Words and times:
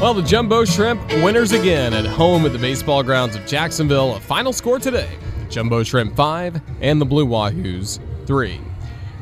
Well, 0.00 0.14
the 0.14 0.22
Jumbo 0.22 0.64
Shrimp 0.64 1.04
winners 1.24 1.50
again 1.50 1.92
at 1.92 2.06
home 2.06 2.46
at 2.46 2.52
the 2.52 2.58
baseball 2.58 3.02
grounds 3.02 3.34
of 3.34 3.44
Jacksonville. 3.46 4.14
A 4.14 4.20
final 4.20 4.52
score 4.52 4.78
today 4.78 5.10
the 5.40 5.46
Jumbo 5.46 5.82
Shrimp 5.82 6.14
5 6.14 6.60
and 6.80 7.00
the 7.00 7.04
Blue 7.04 7.26
Wahoos 7.26 7.98
3. 8.24 8.60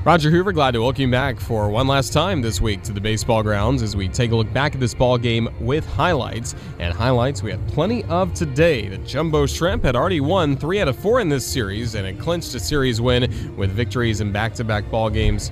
Roger 0.05 0.31
Hoover, 0.31 0.53
glad 0.53 0.73
to 0.73 0.83
welcome 0.83 1.01
you 1.01 1.11
back 1.11 1.41
for 1.41 1.71
one 1.71 1.89
last 1.89 2.13
time 2.13 2.43
this 2.43 2.61
week 2.61 2.83
to 2.83 2.93
the 2.93 3.01
baseball 3.01 3.43
grounds 3.43 3.83
as 3.83 3.97
we 3.97 4.07
take 4.07 4.33
a 4.33 4.37
look 4.37 4.53
back 4.53 4.75
at 4.75 4.81
this 4.81 4.93
ball 4.93 5.17
game 5.17 5.49
with 5.61 5.87
highlights. 5.95 6.55
And 6.79 6.93
highlights 6.93 7.43
we 7.43 7.51
had 7.51 7.67
plenty 7.69 8.05
of 8.05 8.35
today. 8.35 8.87
The 8.87 8.99
Jumbo 8.99 9.47
Shrimp 9.47 9.83
had 9.83 9.97
already 9.97 10.21
won 10.21 10.59
three 10.59 10.79
out 10.81 10.89
of 10.89 10.97
four 10.99 11.21
in 11.21 11.31
this 11.31 11.47
series, 11.47 11.95
and 11.95 12.07
it 12.07 12.21
clinched 12.21 12.55
a 12.55 12.61
series 12.61 13.01
win 13.01 13.57
with 13.57 13.71
victories 13.71 14.21
in 14.21 14.31
back-to-back 14.31 14.91
ball 14.91 15.09
games 15.09 15.51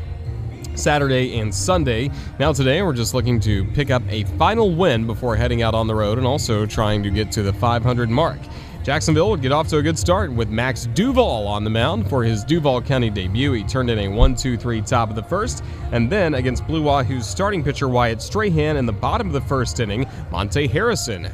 Saturday 0.74 1.38
and 1.38 1.54
Sunday. 1.54 2.10
Now, 2.38 2.52
today, 2.52 2.82
we're 2.82 2.92
just 2.92 3.14
looking 3.14 3.40
to 3.40 3.64
pick 3.72 3.90
up 3.90 4.02
a 4.08 4.24
final 4.38 4.74
win 4.74 5.06
before 5.06 5.36
heading 5.36 5.62
out 5.62 5.74
on 5.74 5.86
the 5.86 5.94
road 5.94 6.18
and 6.18 6.26
also 6.26 6.66
trying 6.66 7.02
to 7.02 7.10
get 7.10 7.32
to 7.32 7.42
the 7.42 7.52
500 7.52 8.10
mark. 8.10 8.38
Jacksonville 8.84 9.30
would 9.30 9.40
get 9.40 9.50
off 9.50 9.68
to 9.68 9.78
a 9.78 9.82
good 9.82 9.98
start 9.98 10.30
with 10.30 10.50
Max 10.50 10.84
Duval 10.92 11.46
on 11.46 11.64
the 11.64 11.70
mound 11.70 12.08
for 12.10 12.22
his 12.22 12.44
Duval 12.44 12.82
County 12.82 13.08
debut. 13.08 13.52
He 13.52 13.64
turned 13.64 13.88
in 13.88 13.98
a 13.98 14.08
1 14.08 14.34
2 14.34 14.58
3 14.58 14.82
top 14.82 15.08
of 15.08 15.16
the 15.16 15.22
first, 15.22 15.64
and 15.92 16.12
then 16.12 16.34
against 16.34 16.66
Blue 16.66 16.82
Wahoo's 16.82 17.26
starting 17.26 17.64
pitcher 17.64 17.88
Wyatt 17.88 18.20
Strahan 18.20 18.76
in 18.76 18.84
the 18.84 18.92
bottom 18.92 19.26
of 19.26 19.32
the 19.32 19.40
first 19.40 19.80
inning, 19.80 20.06
Monte 20.30 20.66
Harrison 20.68 21.30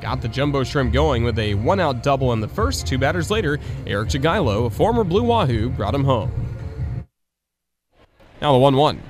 got 0.00 0.22
the 0.22 0.28
Jumbo 0.28 0.64
Shrimp 0.64 0.92
going 0.92 1.24
with 1.24 1.38
a 1.38 1.54
one 1.54 1.80
out 1.80 2.02
double 2.02 2.32
in 2.32 2.40
the 2.40 2.48
first. 2.48 2.86
Two 2.86 2.96
batters 2.96 3.30
later, 3.30 3.58
Eric 3.86 4.08
Jagielo, 4.08 4.66
a 4.66 4.70
former 4.70 5.04
Blue 5.04 5.24
Wahoo, 5.24 5.68
brought 5.68 5.94
him 5.94 6.04
home. 6.04 6.45
Now 8.40 8.52
the 8.52 8.58
1 8.58 8.76
1. 8.76 9.02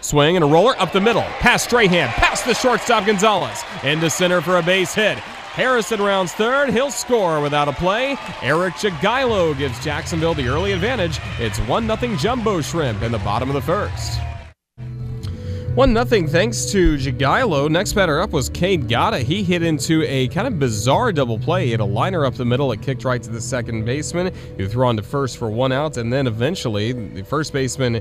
Swing 0.00 0.36
and 0.36 0.44
a 0.44 0.48
roller 0.48 0.78
up 0.78 0.92
the 0.92 1.00
middle. 1.00 1.22
Past 1.40 1.64
Strahan, 1.64 2.08
past 2.08 2.44
the 2.44 2.54
shortstop 2.54 3.06
Gonzalez. 3.06 3.62
Into 3.82 4.10
center 4.10 4.40
for 4.40 4.58
a 4.58 4.62
base 4.62 4.94
hit. 4.94 5.18
Harrison 5.18 6.02
rounds 6.02 6.32
third. 6.32 6.70
He'll 6.70 6.90
score 6.90 7.40
without 7.40 7.66
a 7.68 7.72
play. 7.72 8.16
Eric 8.42 8.74
Jagielo 8.74 9.56
gives 9.56 9.82
Jacksonville 9.82 10.34
the 10.34 10.48
early 10.48 10.72
advantage. 10.72 11.18
It's 11.38 11.58
1 11.60 11.86
0 11.86 12.16
Jumbo 12.16 12.60
Shrimp 12.60 13.02
in 13.02 13.10
the 13.10 13.18
bottom 13.18 13.48
of 13.48 13.54
the 13.54 13.62
first. 13.62 14.20
1 15.76 16.06
0 16.06 16.26
thanks 16.26 16.66
to 16.72 16.96
Jagielo. 16.96 17.70
Next 17.70 17.92
batter 17.92 18.20
up 18.20 18.30
was 18.30 18.48
Cade 18.48 18.88
Gotta. 18.88 19.18
He 19.18 19.42
hit 19.42 19.62
into 19.62 20.02
a 20.04 20.28
kind 20.28 20.46
of 20.46 20.58
bizarre 20.58 21.12
double 21.12 21.38
play. 21.38 21.66
He 21.66 21.70
had 21.70 21.80
a 21.80 21.84
liner 21.84 22.24
up 22.26 22.34
the 22.34 22.44
middle. 22.44 22.70
It 22.72 22.82
kicked 22.82 23.04
right 23.04 23.22
to 23.22 23.30
the 23.30 23.40
second 23.40 23.84
baseman, 23.84 24.34
who 24.56 24.68
threw 24.68 24.86
on 24.86 24.96
to 24.96 25.02
first 25.02 25.38
for 25.38 25.50
one 25.50 25.72
out. 25.72 25.96
And 25.96 26.12
then 26.12 26.26
eventually, 26.26 26.92
the 26.92 27.22
first 27.22 27.52
baseman 27.52 28.00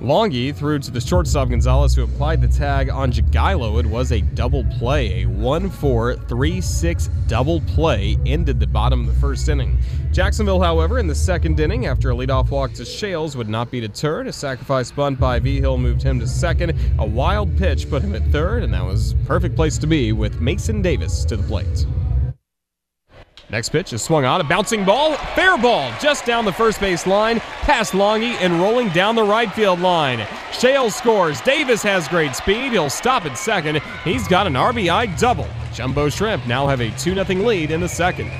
Longy 0.00 0.54
threw 0.54 0.78
to 0.78 0.92
the 0.92 1.00
shortstop 1.00 1.48
Gonzalez, 1.48 1.96
who 1.96 2.04
applied 2.04 2.40
the 2.40 2.46
tag 2.46 2.88
on 2.88 3.10
Jagielo. 3.10 3.80
It 3.80 3.86
was 3.86 4.12
a 4.12 4.20
double 4.20 4.64
play. 4.78 5.24
A 5.24 5.26
1 5.26 5.70
4 5.70 6.14
3 6.14 6.60
6 6.60 7.10
double 7.26 7.60
play 7.62 8.16
ended 8.24 8.60
the 8.60 8.66
bottom 8.68 9.00
of 9.00 9.12
the 9.12 9.20
first 9.20 9.48
inning. 9.48 9.76
Jacksonville, 10.12 10.62
however, 10.62 11.00
in 11.00 11.08
the 11.08 11.14
second 11.16 11.58
inning, 11.58 11.86
after 11.86 12.12
a 12.12 12.14
leadoff 12.14 12.50
walk 12.50 12.74
to 12.74 12.82
Schales, 12.82 13.34
would 13.34 13.48
not 13.48 13.72
be 13.72 13.80
deterred. 13.80 14.28
A 14.28 14.32
sacrifice 14.32 14.92
bunt 14.92 15.18
by 15.18 15.40
Vigil 15.40 15.76
moved 15.78 16.04
him 16.04 16.20
to 16.20 16.28
second. 16.28 16.78
A 17.00 17.06
wild 17.06 17.58
pitch 17.58 17.90
put 17.90 18.02
him 18.02 18.14
at 18.14 18.22
third, 18.30 18.62
and 18.62 18.72
that 18.74 18.84
was 18.84 19.16
perfect 19.26 19.56
place 19.56 19.78
to 19.78 19.88
be 19.88 20.12
with 20.12 20.40
Mason 20.40 20.80
Davis 20.80 21.24
to 21.24 21.36
the 21.36 21.42
plate. 21.42 21.86
Next 23.50 23.70
pitch 23.70 23.94
is 23.94 24.02
swung 24.02 24.26
on, 24.26 24.42
a 24.42 24.44
bouncing 24.44 24.84
ball, 24.84 25.14
fair 25.34 25.56
ball, 25.56 25.90
just 26.00 26.26
down 26.26 26.44
the 26.44 26.52
first 26.52 26.80
base 26.80 27.06
line, 27.06 27.40
past 27.40 27.94
Longy 27.94 28.34
and 28.42 28.60
rolling 28.60 28.90
down 28.90 29.14
the 29.14 29.22
right 29.22 29.50
field 29.50 29.80
line. 29.80 30.26
Shale 30.52 30.90
scores. 30.90 31.40
Davis 31.40 31.82
has 31.82 32.08
great 32.08 32.36
speed. 32.36 32.72
He'll 32.72 32.90
stop 32.90 33.24
at 33.24 33.38
second. 33.38 33.80
He's 34.04 34.28
got 34.28 34.46
an 34.46 34.52
RBI 34.52 35.18
double. 35.18 35.48
Jumbo 35.72 36.10
Shrimp 36.10 36.46
now 36.46 36.66
have 36.66 36.80
a 36.80 36.90
2 36.98 37.14
0 37.14 37.24
lead 37.42 37.70
in 37.70 37.80
the 37.80 37.88
second. 37.88 38.30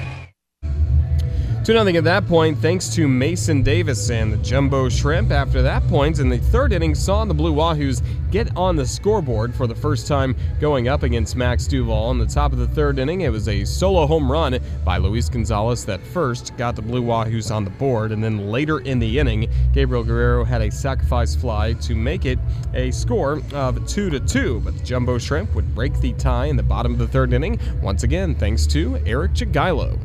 2 1.69 1.75
0 1.75 1.87
at 1.99 2.05
that 2.05 2.27
point, 2.27 2.57
thanks 2.61 2.89
to 2.89 3.07
Mason 3.07 3.63
Davis 3.63 4.09
and 4.09 4.33
the 4.33 4.39
Jumbo 4.39 4.89
Shrimp. 4.89 5.31
After 5.31 5.61
that 5.61 5.87
point, 5.89 6.19
in 6.19 6.31
the 6.31 6.39
third 6.39 6.73
inning, 6.73 6.95
saw 6.95 7.27
the 7.27 7.35
Blue 7.35 7.53
Wahoos 7.53 8.03
get 8.31 8.57
on 8.57 8.75
the 8.75 8.87
scoreboard 8.87 9.55
for 9.55 9.67
the 9.67 9.75
first 9.75 10.07
time 10.07 10.35
going 10.63 10.89
up 10.89 11.03
against 11.03 11.37
Max 11.37 11.67
Duval. 11.67 12.11
In 12.13 12.17
the 12.17 12.25
top 12.25 12.53
of 12.53 12.59
the 12.59 12.69
third 12.69 12.99
inning, 12.99 13.21
it 13.21 13.29
was 13.29 13.49
a 13.49 13.67
solo 13.67 14.07
home 14.07 14.33
run 14.33 14.59
by 14.83 14.97
Luis 14.97 15.29
Gonzalez 15.29 15.85
that 15.85 16.01
first 16.01 16.57
got 16.57 16.75
the 16.75 16.81
Blue 16.81 17.03
Wahoos 17.03 17.55
on 17.55 17.65
the 17.65 17.71
board. 17.73 18.13
And 18.13 18.25
then 18.25 18.51
later 18.51 18.79
in 18.79 18.99
the 18.99 19.19
inning, 19.19 19.51
Gabriel 19.75 20.05
Guerrero 20.05 20.45
had 20.45 20.63
a 20.63 20.73
sacrifice 20.73 21.37
fly 21.37 21.75
to 21.75 21.95
make 21.95 22.25
it 22.25 22.39
a 22.73 22.91
score 22.93 23.43
of 23.53 23.87
2 23.87 24.09
to 24.09 24.21
2. 24.21 24.61
But 24.61 24.79
the 24.79 24.85
Jumbo 24.85 25.19
Shrimp 25.19 25.55
would 25.55 25.75
break 25.75 26.01
the 26.01 26.15
tie 26.15 26.47
in 26.47 26.57
the 26.57 26.63
bottom 26.63 26.93
of 26.93 26.99
the 26.99 27.09
third 27.09 27.35
inning, 27.35 27.61
once 27.83 28.05
again, 28.05 28.35
thanks 28.35 28.67
to 28.69 28.97
Eric 29.05 29.33
Jagielo. 29.35 29.99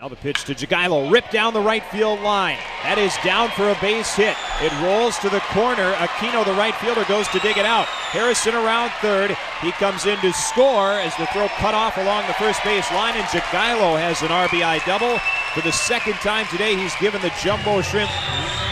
Now 0.00 0.08
the 0.08 0.16
pitch 0.16 0.44
to 0.44 0.54
Jagielo, 0.54 1.12
ripped 1.12 1.30
down 1.30 1.52
the 1.52 1.60
right 1.60 1.84
field 1.84 2.20
line. 2.20 2.56
That 2.84 2.96
is 2.96 3.12
down 3.22 3.50
for 3.50 3.68
a 3.68 3.76
base 3.84 4.16
hit. 4.16 4.34
It 4.64 4.72
rolls 4.80 5.18
to 5.18 5.28
the 5.28 5.44
corner. 5.52 5.92
Aquino, 6.00 6.42
the 6.42 6.56
right 6.56 6.74
fielder, 6.76 7.04
goes 7.04 7.28
to 7.36 7.38
dig 7.40 7.58
it 7.58 7.66
out. 7.66 7.84
Harrison 7.84 8.54
around 8.54 8.92
third. 9.04 9.36
He 9.60 9.72
comes 9.72 10.06
in 10.06 10.16
to 10.24 10.32
score 10.32 10.96
as 10.96 11.14
the 11.16 11.26
throw 11.36 11.48
cut 11.60 11.74
off 11.74 11.98
along 11.98 12.26
the 12.28 12.40
first 12.40 12.64
base 12.64 12.90
line, 12.92 13.12
and 13.12 13.28
Jagielo 13.28 14.00
has 14.00 14.22
an 14.22 14.32
RBI 14.32 14.80
double. 14.86 15.20
For 15.52 15.60
the 15.60 15.72
second 15.72 16.14
time 16.24 16.46
today, 16.48 16.76
he's 16.76 16.96
given 16.96 17.20
the 17.20 17.32
Jumbo 17.44 17.82
Shrimp 17.82 18.08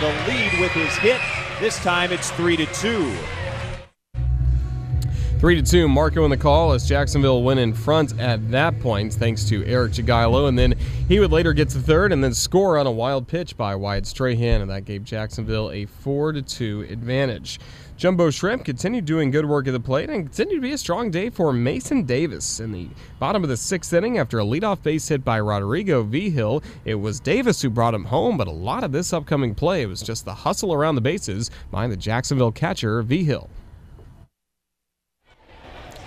the 0.01 0.09
lead 0.25 0.59
with 0.65 0.73
his 0.73 0.97
hit. 0.97 1.21
This 1.61 1.77
time 1.85 2.11
it's 2.11 2.31
3 2.41 2.57
to 2.57 2.65
2. 2.65 3.38
3 5.39 5.55
to 5.55 5.63
2, 5.63 5.87
Marco 5.87 6.25
in 6.25 6.31
the 6.33 6.37
call 6.37 6.73
as 6.73 6.89
Jacksonville 6.89 7.45
went 7.45 7.61
in 7.61 7.73
front 7.73 8.19
at 8.19 8.51
that 8.51 8.81
point, 8.81 9.15
thanks 9.15 9.45
to 9.45 9.65
Eric 9.67 9.93
Jagielo. 9.93 10.49
And 10.49 10.59
then 10.59 10.75
he 11.07 11.21
would 11.21 11.31
later 11.31 11.53
get 11.53 11.69
to 11.69 11.79
third 11.79 12.13
and 12.13 12.25
then 12.25 12.35
score 12.35 12.77
on 12.77 12.89
a 12.89 12.91
wild 12.91 13.29
pitch 13.29 13.57
by 13.57 13.77
Wyatt 13.77 14.05
Strahan, 14.05 14.63
and 14.63 14.71
that 14.73 14.85
gave 14.85 15.05
Jacksonville 15.05 15.71
a 15.71 15.85
4 15.85 16.33
to 16.33 16.43
2 16.43 16.89
advantage. 16.91 17.61
Jumbo 17.97 18.31
Shrimp 18.31 18.65
continued 18.65 19.05
doing 19.05 19.31
good 19.31 19.47
work 19.47 19.69
at 19.69 19.73
the 19.73 19.79
plate 19.79 20.11
and 20.11 20.25
continued 20.25 20.57
to 20.57 20.61
be 20.61 20.73
a 20.73 20.79
strong 20.79 21.09
day 21.09 21.31
for 21.31 21.53
Mason 21.53 22.03
Davis. 22.03 22.59
In 22.59 22.73
the 22.73 22.89
bottom 23.21 23.45
of 23.45 23.49
the 23.49 23.57
sixth 23.57 23.93
inning, 23.93 24.19
after 24.19 24.41
a 24.41 24.45
leadoff 24.45 24.83
base 24.83 25.07
hit 25.07 25.25
by 25.25 25.39
Rodrigo 25.39 26.03
Vigil, 26.03 26.65
it 26.85 26.97
was 26.97 27.21
Davis 27.21 27.63
who 27.63 27.71
brought 27.71 27.95
him 27.95 28.07
home, 28.07 28.37
but 28.37 28.49
a 28.49 28.53
lot 28.53 28.83
of 28.83 28.91
this 28.91 29.13
upcoming 29.13 29.55
play 29.55 29.87
was 29.87 30.03
just 30.03 30.25
the 30.25 30.35
hustle 30.35 30.75
around 30.75 30.97
the 30.97 31.01
bases 31.01 31.49
by 31.71 31.87
the 31.87 31.97
Jacksonville 31.97 32.51
catcher, 32.51 33.03
Vigil. 33.03 33.49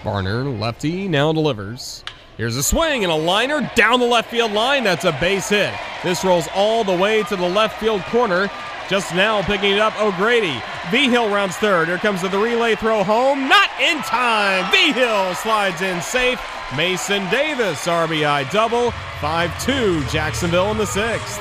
Barner, 0.04 0.60
lefty, 0.60 1.08
now 1.08 1.32
delivers. 1.32 2.04
Here's 2.36 2.58
a 2.58 2.64
swing 2.64 3.04
and 3.04 3.12
a 3.12 3.16
liner 3.16 3.70
down 3.76 4.00
the 4.00 4.06
left 4.08 4.32
field 4.32 4.52
line. 4.52 4.84
That's 4.84 5.06
a 5.06 5.12
base 5.12 5.50
hit. 5.50 5.74
This 6.04 6.24
rolls 6.24 6.48
all 6.56 6.84
the 6.84 6.96
way 6.96 7.22
to 7.24 7.36
the 7.36 7.48
left 7.48 7.80
field 7.80 8.02
corner. 8.06 8.50
Just 8.90 9.14
now 9.14 9.44
picking 9.44 9.74
it 9.74 9.80
up, 9.80 10.00
O'Grady. 10.02 10.60
Vigil 10.90 11.30
rounds 11.30 11.56
third. 11.58 11.88
Here 11.88 12.00
comes 12.00 12.22
the 12.24 12.30
relay 12.30 12.76
throw 12.76 13.04
home. 13.04 13.48
Not 13.48 13.70
in 13.80 14.00
time. 14.00 14.72
Vigil 14.72 15.36
slides 15.36 15.82
in 15.82 16.02
safe. 16.02 16.42
Mason 16.76 17.30
Davis, 17.30 17.86
RBI 17.86 18.50
double. 18.52 18.92
5 19.22 19.66
2, 19.66 20.04
Jacksonville 20.06 20.72
in 20.72 20.78
the 20.78 20.86
sixth. 20.88 21.40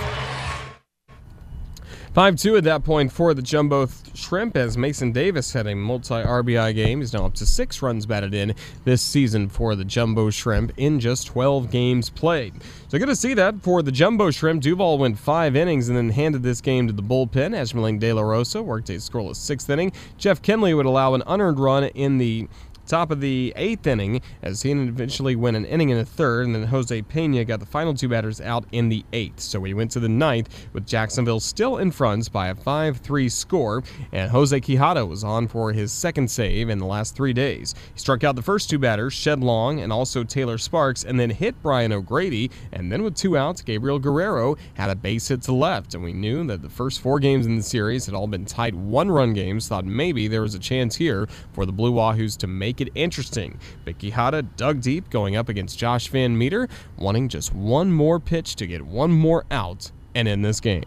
5 2.13 2.35
2 2.35 2.57
at 2.57 2.65
that 2.65 2.83
point 2.83 3.13
for 3.13 3.35
the 3.35 3.43
Jumbo 3.43 3.87
Shrimp 4.15 4.57
as 4.57 4.77
Mason 4.77 5.13
Davis 5.13 5.53
had 5.53 5.69
a 5.69 5.77
multi 5.77 6.15
RBI 6.15 6.75
game. 6.75 6.99
He's 6.99 7.13
now 7.13 7.27
up 7.27 7.35
to 7.35 7.47
six 7.47 7.83
runs 7.83 8.05
batted 8.05 8.35
in 8.35 8.57
this 8.85 9.01
season 9.01 9.49
for 9.49 9.77
the 9.77 9.85
Jumbo 9.85 10.29
Shrimp 10.31 10.73
in 10.77 10.99
just 10.99 11.29
12 11.29 11.71
games 11.71 12.11
played. 12.11 12.55
So 12.89 12.99
good 12.99 13.07
to 13.07 13.15
see 13.15 13.35
that 13.35 13.63
for 13.63 13.81
the 13.81 13.93
Jumbo 13.93 14.33
Shrimp. 14.33 14.61
Duval 14.61 14.99
went 14.99 15.21
five 15.21 15.55
innings 15.55 15.89
and 15.89 15.97
then 15.97 16.11
handed 16.11 16.43
this 16.43 16.61
game 16.61 16.89
to 16.89 16.93
the 16.93 17.03
bullpen. 17.03 17.55
Esmerling 17.55 18.01
De 18.01 18.13
La 18.13 18.23
Rosa 18.23 18.61
worked 18.61 18.91
a 18.91 18.95
scoreless 18.95 19.37
sixth 19.37 19.71
inning. 19.71 19.93
Jeff 20.19 20.43
Kinley 20.43 20.75
would 20.75 20.87
allow 20.87 21.15
an 21.15 21.23
unearned 21.29 21.61
run 21.61 21.85
in 21.85 22.19
the 22.19 22.49
top 22.91 23.11
of 23.11 23.21
the 23.21 23.53
eighth 23.57 23.87
inning 23.87 24.21
as 24.43 24.63
he 24.63 24.71
eventually 24.71 25.37
went 25.37 25.57
an 25.57 25.65
inning 25.65 25.89
in 25.89 25.99
the 25.99 26.05
third, 26.05 26.47
and 26.47 26.55
then 26.55 26.65
Jose 26.65 27.03
Pena 27.03 27.45
got 27.45 27.61
the 27.61 27.67
final 27.67 27.95
two 27.95 28.09
batters 28.09 28.41
out 28.41 28.65
in 28.73 28.89
the 28.89 29.05
eighth. 29.13 29.41
So 29.41 29.59
we 29.59 29.73
went 29.73 29.91
to 29.93 30.01
the 30.01 30.09
ninth 30.09 30.69
with 30.73 30.87
Jacksonville 30.87 31.41
still 31.41 31.79
in 31.79 31.91
front 31.91 32.11
by 32.33 32.49
a 32.49 32.55
5 32.55 32.97
3 32.99 33.29
score, 33.29 33.83
and 34.13 34.31
Jose 34.31 34.61
Quijada 34.61 35.09
was 35.09 35.23
on 35.23 35.47
for 35.47 35.73
his 35.73 35.93
second 35.93 36.29
save 36.29 36.69
in 36.69 36.79
the 36.79 36.85
last 36.85 37.15
three 37.15 37.33
days. 37.33 37.75
He 37.95 38.01
struck 38.01 38.25
out 38.25 38.35
the 38.35 38.43
first 38.43 38.69
two 38.69 38.79
batters, 38.79 39.13
Shed 39.13 39.41
Long 39.41 39.81
and 39.81 39.93
also 39.93 40.25
Taylor 40.25 40.59
Sparks, 40.59 41.05
and 41.05 41.19
then 41.21 41.31
hit 41.31 41.55
Brian 41.63 41.93
O'Grady, 41.93 42.51
and 42.73 42.91
then 42.91 43.05
with 43.05 43.15
two 43.15 43.37
outs, 43.37 43.63
Gabriel 43.63 44.01
Guerrero 44.01 44.57
had 44.75 44.91
a 44.91 44.97
base 44.97 45.29
hit 45.29 45.43
to 45.43 45.53
left, 45.53 45.95
and 45.95 46.03
we 46.03 46.13
knew 46.13 46.45
that 46.49 46.63
the 46.63 46.69
first 46.69 47.01
four 47.01 47.21
games 47.21 47.47
in 47.47 47.57
the 47.57 47.63
series 47.63 48.07
had 48.07 48.15
all 48.15 48.27
been 48.27 48.45
tight 48.45 48.75
one 48.75 49.11
run 49.11 49.33
games, 49.33 49.69
thought 49.69 49.85
maybe 49.85 50.27
there 50.27 50.43
was 50.43 50.57
a 50.57 50.59
chance 50.59 50.97
here 50.97 51.29
for 51.53 51.65
the 51.65 51.73
Blue 51.73 51.93
Wahoos 51.93 52.37
to 52.39 52.49
make 52.49 52.80
it 52.81 52.89
interesting. 52.95 53.59
But 53.85 53.99
Quijada 53.99 54.47
dug 54.57 54.81
deep 54.81 55.11
going 55.11 55.37
up 55.37 55.49
against 55.49 55.79
Josh 55.79 56.09
Van 56.09 56.37
Meter, 56.37 56.69
wanting 56.99 57.29
just 57.29 57.55
one 57.55 57.93
more 57.93 58.21
pitch 58.21 58.57
to 58.57 58.67
get 58.67 58.83
one 58.83 59.11
more 59.11 59.45
out 59.51 59.91
and 60.15 60.27
end 60.29 60.45
this 60.45 60.61
game. 60.61 60.85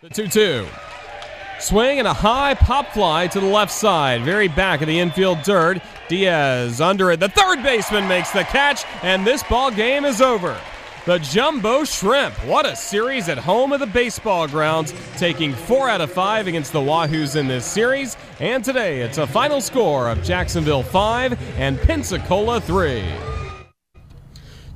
The 0.00 0.08
2 0.08 0.28
2. 0.28 0.66
Swing 1.60 1.98
and 1.98 2.08
a 2.08 2.12
high 2.12 2.54
pop 2.54 2.88
fly 2.88 3.26
to 3.28 3.40
the 3.40 3.46
left 3.46 3.72
side, 3.72 4.22
very 4.22 4.48
back 4.48 4.80
of 4.80 4.88
the 4.88 4.98
infield 4.98 5.42
dirt. 5.42 5.80
Diaz 6.08 6.80
under 6.80 7.10
it. 7.10 7.20
The 7.20 7.28
third 7.28 7.62
baseman 7.62 8.06
makes 8.06 8.30
the 8.30 8.42
catch, 8.42 8.84
and 9.02 9.26
this 9.26 9.42
ball 9.44 9.70
game 9.70 10.04
is 10.04 10.20
over. 10.20 10.60
The 11.06 11.18
Jumbo 11.18 11.84
Shrimp. 11.84 12.32
What 12.46 12.64
a 12.64 12.74
series 12.74 13.28
at 13.28 13.36
home 13.36 13.74
of 13.74 13.80
the 13.80 13.86
baseball 13.86 14.48
grounds, 14.48 14.94
taking 15.18 15.52
four 15.52 15.90
out 15.90 16.00
of 16.00 16.10
five 16.10 16.46
against 16.46 16.72
the 16.72 16.80
Wahoos 16.80 17.36
in 17.36 17.46
this 17.46 17.66
series. 17.66 18.16
And 18.40 18.64
today 18.64 19.02
it's 19.02 19.18
a 19.18 19.26
final 19.26 19.60
score 19.60 20.08
of 20.08 20.22
Jacksonville 20.22 20.82
5 20.82 21.38
and 21.58 21.78
Pensacola 21.78 22.58
3. 22.58 23.04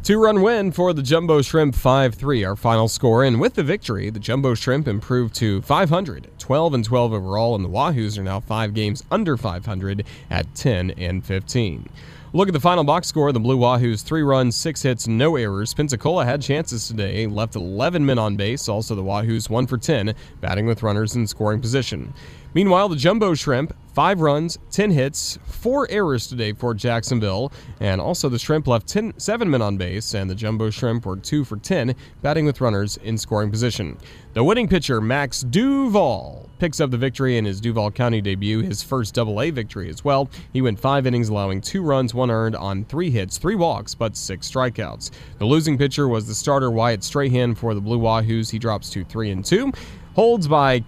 Two 0.03 0.23
run 0.23 0.43
win 0.43 0.71
for 0.71 0.93
the 0.93 1.03
Jumbo 1.03 1.41
Shrimp 1.41 1.75
5 1.75 2.15
3, 2.15 2.45
our 2.45 2.57
final 2.57 2.89
score. 2.89 3.25
And 3.25 3.41
with 3.41 3.55
the 3.55 3.63
victory, 3.63 4.11
the 4.11 4.21
Jumbo 4.21 4.53
Shrimp 4.53 4.87
improved 4.87 5.35
to 5.37 5.63
500, 5.63 6.29
12 6.39 6.75
and 6.75 6.85
12 6.85 7.13
overall, 7.15 7.55
and 7.55 7.65
the 7.65 7.71
Wahoos 7.71 8.19
are 8.19 8.23
now 8.23 8.41
five 8.41 8.75
games 8.75 9.03
under 9.11 9.39
500 9.39 10.05
at 10.29 10.55
10 10.55 10.91
and 10.91 11.25
15. 11.25 11.89
Look 12.35 12.47
at 12.47 12.53
the 12.53 12.61
final 12.61 12.85
box 12.85 13.09
score. 13.09 13.33
The 13.33 13.41
Blue 13.41 13.57
Wahoos, 13.57 14.03
three 14.03 14.21
runs, 14.21 14.55
six 14.55 14.83
hits, 14.83 15.09
no 15.09 15.37
errors. 15.37 15.73
Pensacola 15.73 16.27
had 16.27 16.43
chances 16.43 16.87
today, 16.87 17.27
left 17.27 17.57
11 17.57 18.05
men 18.05 18.19
on 18.19 18.37
base. 18.37 18.69
Also, 18.69 18.95
the 18.95 19.03
Wahoos, 19.03 19.49
one 19.49 19.67
for 19.67 19.79
10, 19.79 20.15
batting 20.43 20.67
with 20.67 20.83
runners 20.83 21.17
in 21.17 21.27
scoring 21.27 21.59
position. 21.59 22.13
Meanwhile, 22.59 22.89
the 22.89 22.97
Jumbo 22.97 23.35
Shrimp, 23.35 23.73
five 23.95 24.21
runs, 24.21 24.59
10 24.73 24.91
hits, 24.91 25.39
four 25.47 25.87
errors 25.93 26.27
today 26.27 26.53
for 26.53 26.75
Jacksonville. 26.75 27.53
And 27.79 28.01
also, 28.01 28.29
the 28.29 28.37
Shrimp 28.37 28.67
left 28.67 28.89
10, 28.89 29.15
seven 29.17 29.49
men 29.49 29.63
on 29.63 29.77
base, 29.77 30.13
and 30.13 30.29
the 30.29 30.35
Jumbo 30.35 30.69
Shrimp 30.71 31.07
were 31.07 31.17
two 31.17 31.45
for 31.45 31.57
10, 31.57 31.95
batting 32.21 32.47
with 32.47 32.61
runners 32.61 32.97
in 32.97 33.17
scoring 33.17 33.53
position. 33.53 33.97
The 34.33 34.43
winning 34.43 34.67
pitcher, 34.67 35.01
Max 35.01 35.43
Duval, 35.43 36.51
picks 36.59 36.81
up 36.81 36.91
the 36.91 36.99
victory 36.99 37.39
in 37.39 37.45
his 37.45 37.61
Duval 37.61 37.93
County 37.93 38.21
debut, 38.21 38.59
his 38.59 38.83
first 38.83 39.15
double 39.15 39.41
A 39.41 39.51
victory 39.51 39.89
as 39.89 40.05
well. 40.05 40.29
He 40.53 40.61
went 40.61 40.81
five 40.81 41.07
innings, 41.07 41.29
allowing 41.29 41.61
two 41.61 41.85
runs, 41.85 42.13
one 42.13 42.29
earned 42.29 42.57
on 42.57 42.87
three 42.87 43.13
hits, 43.13 43.39
three 43.39 43.55
walks, 43.55 43.95
but 43.95 44.17
six 44.17 44.51
strikeouts. 44.51 45.13
The 45.39 45.45
losing 45.45 45.79
pitcher 45.79 46.09
was 46.09 46.27
the 46.27 46.35
starter, 46.35 46.73
Wyatt 46.73 47.05
Strahan, 47.05 47.55
for 47.55 47.73
the 47.73 47.81
Blue 47.81 48.01
Wahoos. 48.01 48.51
He 48.51 48.59
drops 48.59 48.91
to 48.91 49.05
3 49.05 49.31
and 49.31 49.45
2. 49.45 49.71
Holds 50.17 50.49
by 50.49 50.83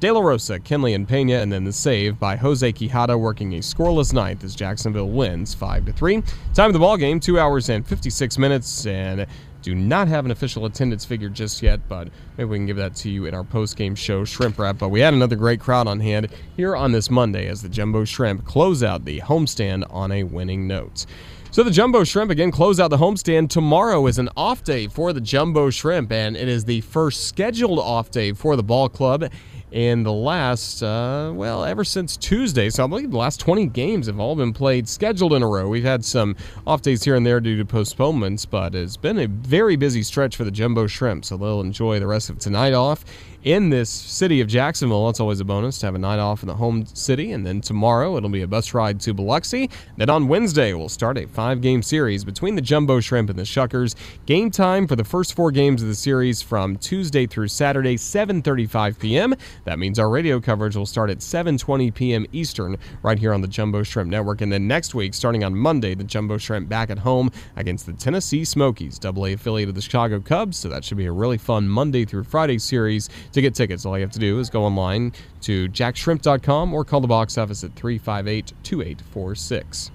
De 0.00 0.10
La 0.10 0.20
Rosa, 0.20 0.58
Kinley, 0.58 0.94
and 0.94 1.06
Pena, 1.06 1.34
and 1.34 1.52
then 1.52 1.62
the 1.62 1.72
save 1.72 2.18
by 2.18 2.34
Jose 2.34 2.72
Quijada 2.72 3.20
working 3.20 3.52
a 3.56 3.58
scoreless 3.58 4.14
ninth 4.14 4.42
as 4.42 4.54
Jacksonville 4.54 5.10
wins 5.10 5.52
5 5.52 5.84
to 5.84 5.92
3. 5.92 6.22
Time 6.54 6.68
of 6.68 6.72
the 6.72 6.78
ball 6.78 6.96
game, 6.96 7.20
2 7.20 7.38
hours 7.38 7.68
and 7.68 7.86
56 7.86 8.38
minutes, 8.38 8.86
and 8.86 9.26
do 9.60 9.74
not 9.74 10.08
have 10.08 10.24
an 10.24 10.30
official 10.30 10.64
attendance 10.64 11.04
figure 11.04 11.28
just 11.28 11.62
yet, 11.62 11.86
but 11.86 12.08
maybe 12.38 12.48
we 12.48 12.56
can 12.56 12.64
give 12.64 12.78
that 12.78 12.94
to 12.94 13.10
you 13.10 13.26
in 13.26 13.34
our 13.34 13.44
post-game 13.44 13.94
show 13.94 14.24
shrimp 14.24 14.58
wrap. 14.58 14.78
But 14.78 14.88
we 14.88 15.00
had 15.00 15.12
another 15.12 15.36
great 15.36 15.60
crowd 15.60 15.86
on 15.86 16.00
hand 16.00 16.28
here 16.56 16.74
on 16.74 16.92
this 16.92 17.10
Monday 17.10 17.46
as 17.46 17.60
the 17.60 17.68
Jumbo 17.68 18.06
Shrimp 18.06 18.46
close 18.46 18.82
out 18.82 19.04
the 19.04 19.20
homestand 19.20 19.84
on 19.90 20.12
a 20.12 20.24
winning 20.24 20.66
note. 20.66 21.04
So 21.50 21.62
the 21.62 21.70
Jumbo 21.70 22.04
Shrimp 22.04 22.30
again 22.30 22.52
close 22.52 22.80
out 22.80 22.88
the 22.88 22.96
homestand. 22.96 23.50
Tomorrow 23.50 24.06
is 24.06 24.18
an 24.18 24.30
off 24.34 24.64
day 24.64 24.86
for 24.86 25.12
the 25.12 25.20
Jumbo 25.20 25.68
Shrimp, 25.68 26.10
and 26.10 26.36
it 26.36 26.48
is 26.48 26.64
the 26.64 26.80
first 26.82 27.26
scheduled 27.26 27.80
off 27.80 28.10
day 28.10 28.32
for 28.32 28.56
the 28.56 28.62
ball 28.62 28.88
club 28.88 29.30
in 29.72 30.02
the 30.02 30.12
last, 30.12 30.82
uh, 30.82 31.32
well, 31.34 31.64
ever 31.64 31.84
since 31.84 32.16
Tuesday. 32.16 32.70
So 32.70 32.84
I 32.84 32.86
believe 32.86 33.10
the 33.10 33.16
last 33.16 33.40
20 33.40 33.66
games 33.66 34.06
have 34.06 34.18
all 34.18 34.34
been 34.34 34.52
played 34.52 34.88
scheduled 34.88 35.32
in 35.32 35.42
a 35.42 35.46
row. 35.46 35.68
We've 35.68 35.84
had 35.84 36.04
some 36.04 36.36
off 36.66 36.82
days 36.82 37.04
here 37.04 37.14
and 37.14 37.24
there 37.24 37.40
due 37.40 37.56
to 37.56 37.64
postponements, 37.64 38.46
but 38.46 38.74
it's 38.74 38.96
been 38.96 39.18
a 39.18 39.26
very 39.26 39.76
busy 39.76 40.02
stretch 40.02 40.36
for 40.36 40.44
the 40.44 40.50
Jumbo 40.50 40.86
Shrimp. 40.86 41.24
So 41.24 41.36
they'll 41.36 41.60
enjoy 41.60 42.00
the 42.00 42.06
rest 42.06 42.30
of 42.30 42.38
tonight 42.38 42.72
off 42.72 43.04
in 43.42 43.70
this 43.70 43.88
city 43.88 44.40
of 44.40 44.48
Jacksonville. 44.48 45.06
That's 45.06 45.20
always 45.20 45.40
a 45.40 45.44
bonus 45.44 45.78
to 45.78 45.86
have 45.86 45.94
a 45.94 45.98
night 45.98 46.18
off 46.18 46.42
in 46.42 46.48
the 46.48 46.54
home 46.54 46.84
city. 46.86 47.32
And 47.32 47.46
then 47.46 47.60
tomorrow 47.60 48.16
it'll 48.16 48.28
be 48.28 48.42
a 48.42 48.46
bus 48.46 48.74
ride 48.74 49.00
to 49.00 49.14
Biloxi. 49.14 49.70
Then 49.96 50.10
on 50.10 50.28
Wednesday 50.28 50.74
we'll 50.74 50.88
start 50.88 51.16
a 51.16 51.26
five-game 51.26 51.82
series 51.82 52.24
between 52.24 52.54
the 52.54 52.60
Jumbo 52.60 53.00
Shrimp 53.00 53.30
and 53.30 53.38
the 53.38 53.44
Shuckers. 53.44 53.94
Game 54.26 54.50
time 54.50 54.86
for 54.86 54.96
the 54.96 55.04
first 55.04 55.34
four 55.34 55.50
games 55.50 55.82
of 55.82 55.88
the 55.88 55.94
series 55.94 56.42
from 56.42 56.76
Tuesday 56.76 57.26
through 57.26 57.48
Saturday, 57.48 57.96
7:35 57.96 58.98
p.m. 58.98 59.34
That 59.64 59.78
means 59.78 59.98
our 59.98 60.08
radio 60.08 60.40
coverage 60.40 60.76
will 60.76 60.86
start 60.86 61.10
at 61.10 61.18
7:20 61.18 61.94
p.m. 61.94 62.26
Eastern 62.32 62.76
right 63.02 63.18
here 63.18 63.32
on 63.32 63.40
the 63.40 63.48
Jumbo 63.48 63.82
Shrimp 63.82 64.10
Network. 64.10 64.40
And 64.40 64.52
then 64.52 64.66
next 64.66 64.94
week, 64.94 65.14
starting 65.14 65.44
on 65.44 65.56
Monday, 65.56 65.94
the 65.94 66.04
Jumbo 66.04 66.38
Shrimp 66.38 66.68
back 66.68 66.90
at 66.90 66.98
home 66.98 67.30
against 67.56 67.86
the 67.86 67.92
Tennessee 67.92 68.44
Smokies, 68.44 68.98
Double 68.98 69.24
affiliate 69.26 69.68
of 69.68 69.74
the 69.74 69.82
Chicago 69.82 70.20
Cubs. 70.20 70.56
So 70.56 70.68
that 70.68 70.84
should 70.84 70.98
be 70.98 71.06
a 71.06 71.12
really 71.12 71.38
fun 71.38 71.68
Monday 71.68 72.04
through 72.04 72.24
Friday 72.24 72.58
series 72.58 73.08
to 73.32 73.40
get 73.40 73.54
tickets, 73.54 73.84
all 73.84 73.96
you 73.96 74.02
have 74.02 74.12
to 74.12 74.18
do 74.18 74.38
is 74.38 74.50
go 74.50 74.64
online 74.64 75.12
to 75.42 75.68
jaxshrimp.com 75.68 76.74
or 76.74 76.84
call 76.84 77.00
the 77.00 77.08
box 77.08 77.38
office 77.38 77.64
at 77.64 77.74
358 77.74 78.52
2846. 78.62 79.90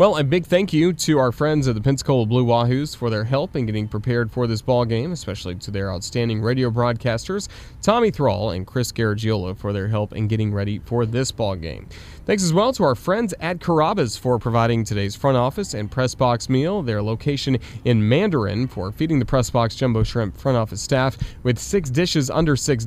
Well, 0.00 0.16
a 0.16 0.24
big 0.24 0.46
thank 0.46 0.72
you 0.72 0.94
to 0.94 1.18
our 1.18 1.30
friends 1.30 1.68
at 1.68 1.74
the 1.74 1.80
Pensacola 1.82 2.24
Blue 2.24 2.42
Wahoos 2.42 2.96
for 2.96 3.10
their 3.10 3.24
help 3.24 3.54
in 3.54 3.66
getting 3.66 3.86
prepared 3.86 4.30
for 4.30 4.46
this 4.46 4.62
ball 4.62 4.86
game, 4.86 5.12
especially 5.12 5.56
to 5.56 5.70
their 5.70 5.92
outstanding 5.92 6.40
radio 6.40 6.70
broadcasters, 6.70 7.48
Tommy 7.82 8.10
Thrall 8.10 8.52
and 8.52 8.66
Chris 8.66 8.92
Garagiola 8.92 9.54
for 9.54 9.74
their 9.74 9.88
help 9.88 10.14
in 10.14 10.26
getting 10.26 10.54
ready 10.54 10.78
for 10.78 11.04
this 11.04 11.30
ball 11.30 11.54
game. 11.54 11.86
Thanks 12.24 12.42
as 12.42 12.54
well 12.54 12.72
to 12.74 12.84
our 12.84 12.94
friends 12.94 13.34
at 13.40 13.58
Carrabba's 13.58 14.16
for 14.16 14.38
providing 14.38 14.84
today's 14.84 15.14
front 15.14 15.36
office 15.36 15.74
and 15.74 15.90
press 15.90 16.14
box 16.14 16.48
meal. 16.48 16.80
Their 16.80 17.02
location 17.02 17.58
in 17.84 18.08
Mandarin 18.08 18.68
for 18.68 18.92
feeding 18.92 19.18
the 19.18 19.26
press 19.26 19.50
box 19.50 19.74
jumbo 19.74 20.02
shrimp 20.02 20.34
front 20.34 20.56
office 20.56 20.80
staff 20.80 21.18
with 21.42 21.58
six 21.58 21.90
dishes 21.90 22.30
under 22.30 22.56
$6. 22.56 22.86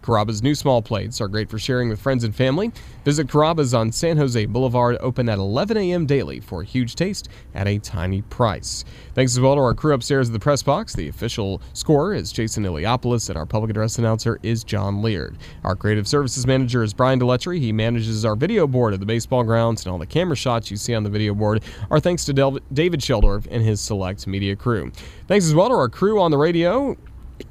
Carrabba's 0.00 0.42
new 0.42 0.54
small 0.54 0.82
plates 0.82 1.22
are 1.22 1.28
great 1.28 1.48
for 1.48 1.58
sharing 1.58 1.88
with 1.88 2.00
friends 2.00 2.24
and 2.24 2.34
family. 2.34 2.70
Visit 3.06 3.28
Carrabba's 3.28 3.72
on 3.72 3.92
San 3.92 4.18
Jose 4.18 4.44
Boulevard, 4.44 4.98
open 5.00 5.28
at 5.30 5.38
11 5.38 5.78
a.m. 5.78 6.04
daily 6.04 6.40
for 6.50 6.62
a 6.62 6.64
huge 6.64 6.96
taste 6.96 7.28
at 7.54 7.68
a 7.68 7.78
tiny 7.78 8.22
price. 8.22 8.84
Thanks 9.14 9.32
as 9.32 9.40
well 9.40 9.54
to 9.54 9.60
our 9.60 9.72
crew 9.72 9.94
upstairs 9.94 10.28
at 10.28 10.32
the 10.32 10.40
press 10.40 10.62
box. 10.62 10.94
The 10.94 11.08
official 11.08 11.62
scorer 11.72 12.12
is 12.12 12.32
Jason 12.32 12.64
Iliopoulos, 12.64 13.28
and 13.28 13.38
our 13.38 13.46
public 13.46 13.70
address 13.70 13.98
announcer 13.98 14.40
is 14.42 14.64
John 14.64 15.00
Leard. 15.00 15.38
Our 15.62 15.76
creative 15.76 16.08
services 16.08 16.46
manager 16.46 16.82
is 16.82 16.92
Brian 16.92 17.20
Deletry. 17.20 17.60
He 17.60 17.72
manages 17.72 18.24
our 18.24 18.34
video 18.34 18.66
board 18.66 18.92
at 18.92 19.00
the 19.00 19.06
baseball 19.06 19.44
grounds, 19.44 19.86
and 19.86 19.92
all 19.92 19.98
the 19.98 20.06
camera 20.06 20.36
shots 20.36 20.70
you 20.70 20.76
see 20.76 20.92
on 20.92 21.04
the 21.04 21.10
video 21.10 21.34
board 21.34 21.62
are 21.88 22.00
thanks 22.00 22.24
to 22.24 22.32
Del- 22.32 22.58
David 22.72 23.00
Sheldorf 23.00 23.46
and 23.48 23.62
his 23.62 23.80
select 23.80 24.26
media 24.26 24.56
crew. 24.56 24.90
Thanks 25.28 25.46
as 25.46 25.54
well 25.54 25.68
to 25.68 25.74
our 25.74 25.88
crew 25.88 26.20
on 26.20 26.32
the 26.32 26.38
radio. 26.38 26.96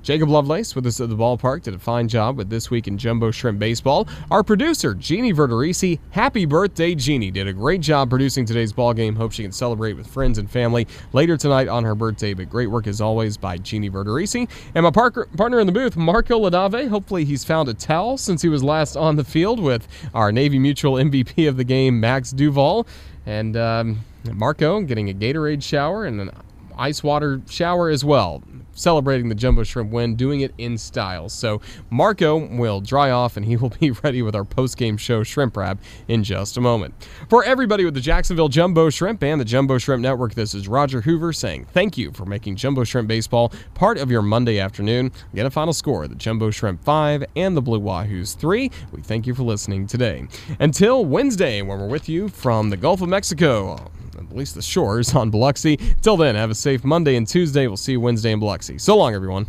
Jacob 0.01 0.29
Lovelace 0.29 0.75
with 0.75 0.85
us 0.85 0.99
at 0.99 1.09
the 1.09 1.15
ballpark 1.15 1.63
did 1.63 1.73
a 1.73 1.79
fine 1.79 2.07
job 2.07 2.37
with 2.37 2.49
This 2.49 2.69
Week 2.71 2.87
in 2.87 2.97
Jumbo 2.97 3.31
Shrimp 3.31 3.59
Baseball. 3.59 4.07
Our 4.31 4.43
producer, 4.43 4.93
Jeannie 4.93 5.33
Verderisi, 5.33 5.99
happy 6.11 6.45
birthday, 6.45 6.95
Jeannie. 6.95 7.31
Did 7.31 7.47
a 7.47 7.53
great 7.53 7.81
job 7.81 8.09
producing 8.09 8.45
today's 8.45 8.73
ball 8.73 8.93
game. 8.93 9.15
Hope 9.15 9.31
she 9.31 9.43
can 9.43 9.51
celebrate 9.51 9.93
with 9.93 10.07
friends 10.07 10.37
and 10.37 10.49
family 10.49 10.87
later 11.13 11.37
tonight 11.37 11.67
on 11.67 11.83
her 11.83 11.95
birthday. 11.95 12.33
But 12.33 12.49
great 12.49 12.71
work 12.71 12.87
as 12.87 13.01
always 13.01 13.37
by 13.37 13.57
Jeannie 13.57 13.89
Verderisi. 13.89 14.49
And 14.75 14.83
my 14.83 14.91
par- 14.91 15.27
partner 15.37 15.59
in 15.59 15.67
the 15.67 15.73
booth, 15.73 15.95
Marco 15.95 16.39
LaNave. 16.39 16.89
Hopefully 16.89 17.25
he's 17.25 17.43
found 17.43 17.69
a 17.69 17.73
towel 17.73 18.17
since 18.17 18.41
he 18.41 18.49
was 18.49 18.63
last 18.63 18.95
on 18.95 19.15
the 19.15 19.23
field 19.23 19.59
with 19.59 19.87
our 20.13 20.31
Navy 20.31 20.59
Mutual 20.59 20.93
MVP 20.93 21.47
of 21.47 21.57
the 21.57 21.63
game, 21.63 21.99
Max 21.99 22.31
Duval. 22.31 22.87
And 23.25 23.55
um, 23.57 23.99
Marco 24.33 24.81
getting 24.81 25.09
a 25.09 25.13
Gatorade 25.13 25.63
shower 25.63 26.05
and 26.05 26.21
an 26.21 26.31
ice 26.79 27.03
water 27.03 27.41
shower 27.47 27.89
as 27.89 28.03
well 28.05 28.43
celebrating 28.79 29.29
the 29.29 29.35
Jumbo 29.35 29.63
Shrimp 29.63 29.91
win, 29.91 30.15
doing 30.15 30.41
it 30.41 30.53
in 30.57 30.77
style. 30.77 31.29
So 31.29 31.61
Marco 31.89 32.37
will 32.37 32.81
dry 32.81 33.11
off 33.11 33.37
and 33.37 33.45
he 33.45 33.57
will 33.57 33.73
be 33.79 33.91
ready 34.03 34.21
with 34.21 34.35
our 34.35 34.45
post-game 34.45 34.97
show 34.97 35.23
Shrimp 35.23 35.55
Wrap 35.57 35.79
in 36.07 36.23
just 36.23 36.57
a 36.57 36.61
moment. 36.61 36.93
For 37.29 37.43
everybody 37.43 37.85
with 37.85 37.93
the 37.93 38.01
Jacksonville 38.01 38.47
Jumbo 38.47 38.89
Shrimp 38.89 39.21
and 39.23 39.39
the 39.39 39.45
Jumbo 39.45 39.77
Shrimp 39.77 40.01
Network, 40.01 40.33
this 40.33 40.55
is 40.55 40.67
Roger 40.67 41.01
Hoover 41.01 41.33
saying 41.33 41.65
thank 41.65 41.97
you 41.97 42.11
for 42.11 42.25
making 42.25 42.55
Jumbo 42.55 42.83
Shrimp 42.83 43.07
Baseball 43.07 43.51
part 43.73 43.97
of 43.97 44.09
your 44.09 44.21
Monday 44.21 44.59
afternoon. 44.59 45.11
Get 45.35 45.45
a 45.45 45.49
final 45.49 45.73
score, 45.73 46.07
the 46.07 46.15
Jumbo 46.15 46.49
Shrimp 46.51 46.83
5 46.83 47.25
and 47.35 47.55
the 47.55 47.61
Blue 47.61 47.79
Wahoos 47.79 48.35
3. 48.37 48.71
We 48.91 49.01
thank 49.01 49.27
you 49.27 49.35
for 49.35 49.43
listening 49.43 49.87
today. 49.87 50.27
Until 50.59 51.05
Wednesday, 51.05 51.61
when 51.61 51.79
we're 51.79 51.87
with 51.87 52.07
you 52.07 52.29
from 52.29 52.69
the 52.69 52.77
Gulf 52.77 53.01
of 53.01 53.09
Mexico 53.09 53.91
at 54.29 54.35
least 54.35 54.55
the 54.55 54.61
shores 54.61 55.15
on 55.15 55.29
Biloxi. 55.29 55.77
Till 56.01 56.17
then, 56.17 56.35
have 56.35 56.49
a 56.49 56.55
safe 56.55 56.83
Monday 56.83 57.15
and 57.15 57.27
Tuesday. 57.27 57.67
We'll 57.67 57.77
see 57.77 57.93
you 57.93 58.01
Wednesday 58.01 58.31
in 58.31 58.39
Biloxi. 58.39 58.77
So 58.77 58.97
long, 58.97 59.13
everyone. 59.13 59.45